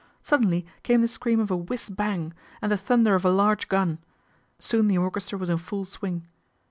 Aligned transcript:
Suddenly 0.23 0.65
came 0.81 1.01
the 1.01 1.07
scream 1.07 1.39
o 1.39 1.43
a" 1.43 1.55
whiz 1.57 1.87
bang" 1.87 2.33
and 2.59 2.71
the 2.71 2.75
thunder 2.77 3.13
of 3.13 3.23
a 3.23 3.29
large 3.29 3.67
gun 3.69 3.99
Soon 4.57 4.87
the 4.87 4.97
orchestra 4.97 5.37
was 5.37 5.49
in 5.49 5.57
full 5.59 5.85
swing. 5.85 6.25